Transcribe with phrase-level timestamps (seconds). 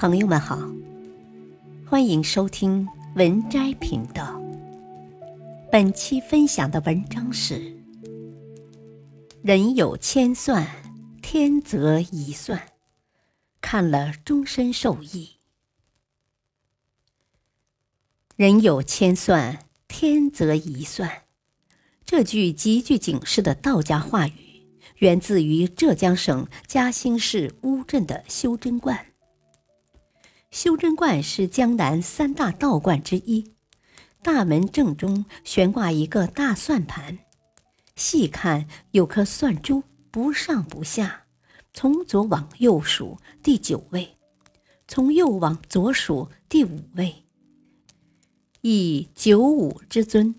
[0.00, 0.58] 朋友们好，
[1.86, 4.40] 欢迎收听文摘频道。
[5.70, 7.76] 本期分享的文章是：
[9.42, 10.66] 人有千算，
[11.20, 12.62] 天则一算，
[13.60, 15.32] 看了终身受益。
[18.36, 21.24] 人有千算，天则一算。
[22.06, 24.66] 这句极具警示的道家话语，
[25.00, 28.98] 源自于浙江省嘉兴市乌镇的修真观。
[30.50, 33.52] 修真观是江南三大道观之一，
[34.20, 37.18] 大门正中悬挂一个大算盘，
[37.94, 41.24] 细看有颗算珠，不上不下，
[41.72, 44.16] 从左往右数第九位，
[44.88, 47.22] 从右往左数第五位，
[48.62, 50.34] 以九五之尊。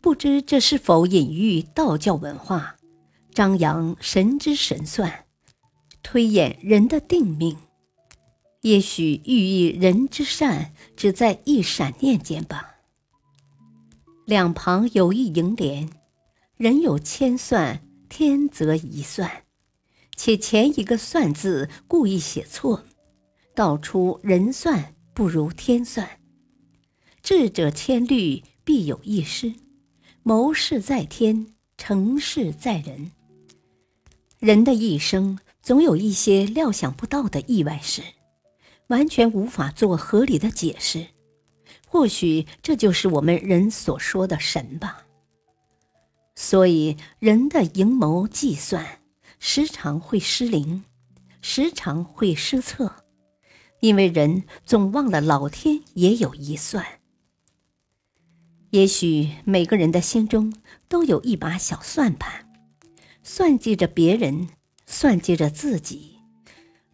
[0.00, 2.76] 不知这是否隐喻道教文化，
[3.34, 5.24] 张扬神之神算，
[6.00, 7.56] 推演人的定命。
[8.62, 12.76] 也许寓意人之善只在一闪念间吧。
[14.24, 15.88] 两旁有一楹联
[16.56, 19.44] ：“人有千算，天则一算。”
[20.16, 22.84] 且前一个“算”字故意写错，
[23.54, 26.18] 道出人算不如天算。
[27.22, 29.54] 智者千虑，必有一失。
[30.22, 33.12] 谋事在天，成事在人。
[34.40, 38.02] 人的一生总有一些料想不到的意外事。
[38.88, 41.08] 完全无法做合理的解释，
[41.88, 45.06] 或许这就是我们人所说的神吧。
[46.34, 49.00] 所以，人的阴谋计算
[49.38, 50.84] 时常会失灵，
[51.40, 53.04] 时常会失策，
[53.80, 56.84] 因为人总忘了老天也有一算。
[58.70, 60.52] 也许每个人的心中
[60.88, 62.46] 都有一把小算盘，
[63.22, 64.48] 算计着别人，
[64.86, 66.18] 算计着自己。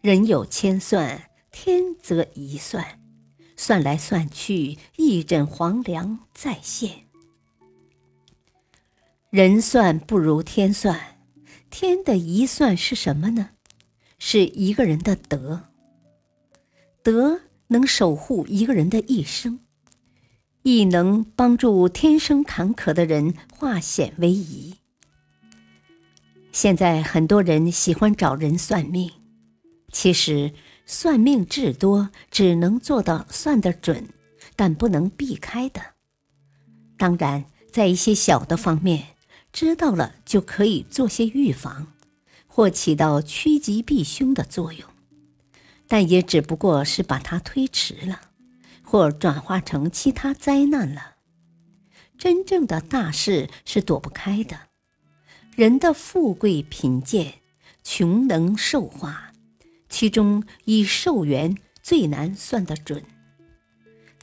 [0.01, 1.29] 人有千算。
[1.53, 2.99] 天则一算，
[3.55, 7.05] 算来算去，一枕黄粱再现。
[9.29, 11.19] 人算不如天算，
[11.69, 13.51] 天的一算是什么呢？
[14.17, 15.69] 是一个人的德。
[17.03, 19.59] 德能守护一个人的一生，
[20.63, 24.77] 亦能帮助天生坎坷的人化险为夷。
[26.51, 29.11] 现在很多人喜欢找人算命，
[29.91, 30.51] 其实。
[30.85, 34.09] 算命至多只能做到算得准，
[34.55, 35.81] 但不能避开的。
[36.97, 39.15] 当然，在一些小的方面，
[39.51, 41.87] 知道了就可以做些预防，
[42.47, 44.87] 或起到趋吉避凶的作用。
[45.87, 48.21] 但也只不过是把它推迟了，
[48.83, 51.15] 或转化成其他灾难了。
[52.17, 54.69] 真正的大事是躲不开的。
[55.55, 57.41] 人的富贵贫贱，
[57.83, 59.32] 穷能寿化。
[59.93, 63.03] 其中以寿元最难算得准，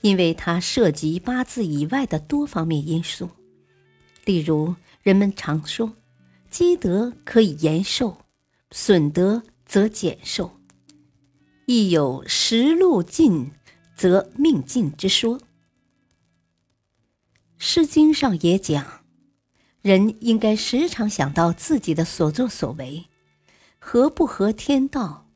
[0.00, 3.30] 因为它涉及八字以外的多方面因素。
[4.24, 5.92] 例如，人们常说，
[6.50, 8.16] 积德可以延寿，
[8.72, 10.58] 损德则减寿，
[11.66, 13.52] 亦有时路尽
[13.94, 15.38] 则命尽之说。
[17.58, 19.04] 《诗经》上也讲，
[19.82, 23.04] 人应该时常想到自己的所作所为，
[23.78, 25.29] 合不合天道。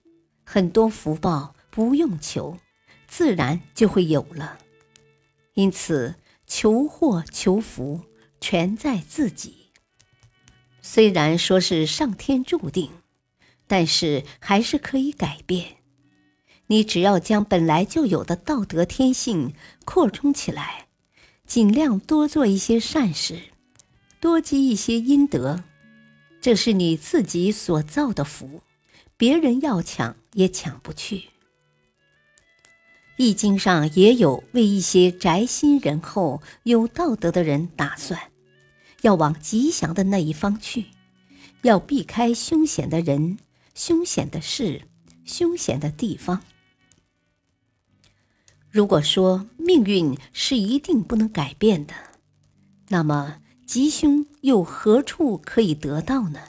[0.45, 2.59] 很多福报不用求，
[3.09, 4.59] 自然就会有了。
[5.55, 6.17] 因此，
[6.47, 8.03] 求祸求福
[8.41, 9.71] 全在自己。
[10.83, 12.91] 虽然说是上天注定，
[13.67, 15.77] 但是还是可以改变。
[16.67, 20.89] 你只要将本来就有的道德天性扩充起来，
[21.47, 23.39] 尽量多做一些善事，
[24.21, 25.63] 多积一些阴德，
[26.41, 28.63] 这是你自己所造的福。
[29.17, 31.17] 别人要抢也抢不去。
[33.17, 38.21] 《易经》上也有为一些宅心仁厚、有道德的人打算，
[39.03, 40.87] 要往吉祥的那一方去，
[41.63, 43.39] 要避开凶险的人、
[43.73, 44.83] 凶险的事、
[45.25, 46.43] 凶险的地方。
[48.69, 51.95] 如果说命运是一定不能改变的，
[52.89, 56.41] 那么吉凶又何处可以得到呢？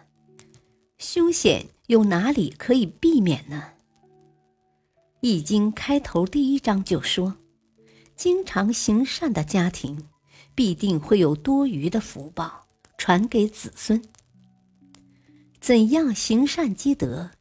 [0.97, 1.67] 凶险。
[1.87, 3.73] 有哪里可以避免呢？
[5.21, 7.37] 《易经》开头第一章就说
[8.17, 10.07] ：“经常行善的家庭，
[10.55, 12.65] 必定会有多余的福报
[12.97, 14.01] 传给子孙。”
[15.61, 17.31] 怎样行善积德？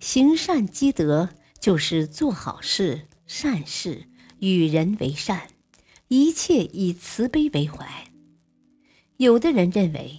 [0.00, 1.28] 行善积德
[1.60, 4.08] 就是做好事、善事，
[4.40, 5.48] 与人为善，
[6.08, 8.10] 一切以慈悲为怀。
[9.18, 10.18] 有的人认为，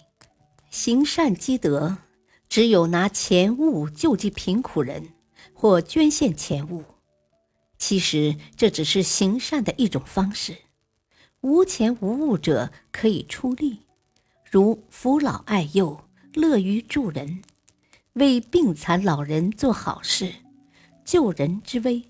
[0.70, 1.98] 行善积德。
[2.50, 5.14] 只有拿钱物救济贫苦人，
[5.54, 6.84] 或捐献钱物，
[7.78, 10.58] 其实这只是行善的一种方式。
[11.42, 13.82] 无钱无物者可以出力，
[14.50, 17.42] 如扶老爱幼，乐于助人，
[18.14, 20.34] 为病残老人做好事，
[21.06, 22.04] 救人之危。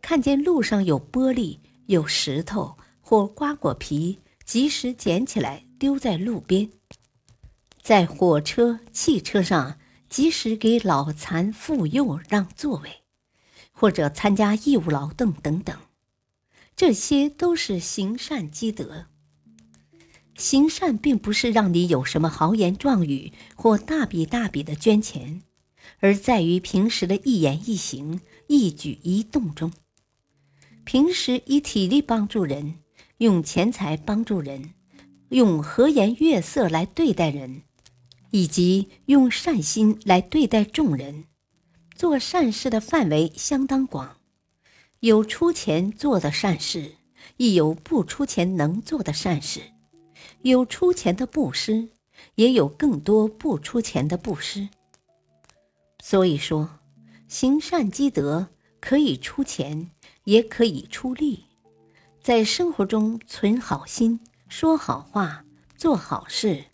[0.00, 6.68] 看见路上有玻璃、有石头或瓜果皮，及时捡起来丢在路边；
[7.80, 9.78] 在火车、汽车上，
[10.12, 13.00] 及时给老残妇幼让座位，
[13.72, 15.74] 或者参加义务劳动等等。
[16.76, 19.06] 这些都是行善积德。
[20.34, 25.40] 行善并不是让你有什么豪言壮语或大笔大笔的捐钱，
[26.00, 29.72] 而在于平时的一言一行、一举一动中。
[30.84, 32.74] 平时以体力帮助人，
[33.16, 34.74] 用钱财帮助人，
[35.30, 37.62] 用和颜悦色来对待人，
[38.32, 41.26] 以及用善心来对待众人，
[41.94, 44.16] 做善事的范围相当广。
[45.00, 46.96] 有出钱做的善事，
[47.36, 49.60] 亦有不出钱能做的善事；
[50.40, 51.90] 有出钱的布施，
[52.36, 54.70] 也有更多不出钱的布施。
[56.02, 56.78] 所以说，
[57.28, 58.48] 行善积德
[58.80, 59.90] 可以出钱，
[60.24, 61.44] 也可以出力。
[62.22, 65.44] 在生活中存好心，说好话，
[65.76, 66.64] 做好事，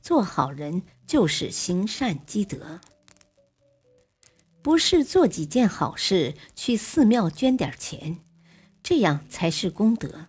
[0.00, 2.80] 做好人，就是行善积德。
[4.62, 8.20] 不是做几件好事，去寺庙捐点钱，
[8.82, 10.28] 这样才是功德，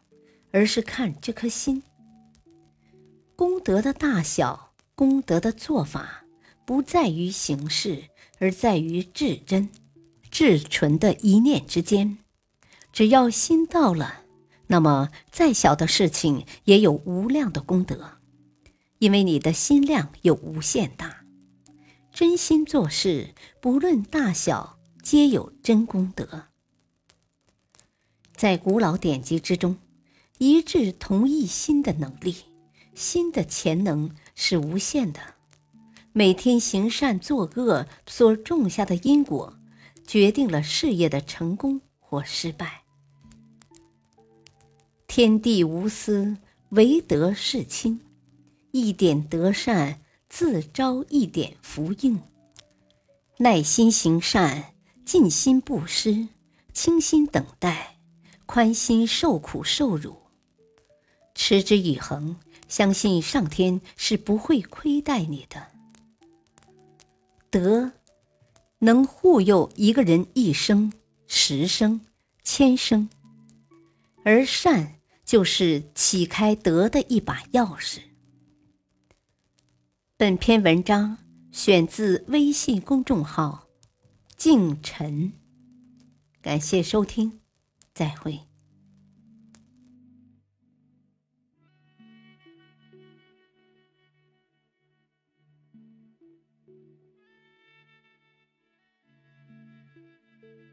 [0.51, 1.83] 而是看这颗心。
[3.35, 6.25] 功德的大小，功德的做法，
[6.65, 8.09] 不在于形式，
[8.39, 9.69] 而在于至真、
[10.29, 12.17] 至纯的一念之间。
[12.91, 14.23] 只要心到了，
[14.67, 18.14] 那么再小的事情也有无量的功德，
[18.99, 21.25] 因为你的心量有无限大。
[22.11, 26.45] 真心做事，不论大小，皆有真功德。
[28.33, 29.77] 在古老典籍之中，
[30.37, 32.35] 一致同一心的能力，
[32.93, 35.19] 心的潜能是无限的。
[36.13, 39.57] 每天行善作恶所种下的因果，
[40.07, 42.83] 决定了事业的成功或失败。
[45.07, 46.37] 天地无私，
[46.69, 47.99] 唯德是亲，
[48.75, 50.01] 一点德善。
[50.27, 52.19] 自招一点福应，
[53.37, 54.73] 耐心行善，
[55.05, 56.27] 尽心布施，
[56.73, 57.99] 倾心等待，
[58.45, 60.17] 宽心受苦受辱，
[61.35, 62.35] 持之以恒，
[62.67, 65.67] 相信上天是不会亏待你的。
[67.49, 67.93] 德
[68.79, 70.91] 能护佑一个人一生、
[71.27, 72.01] 十生、
[72.43, 73.07] 千生，
[74.25, 77.99] 而善就是启开德的一把钥匙。
[80.17, 81.17] 本篇文章
[81.51, 83.67] 选自微信公众号
[84.37, 85.33] “静晨”，
[86.41, 87.41] 感谢收听，
[87.93, 88.39] 再会。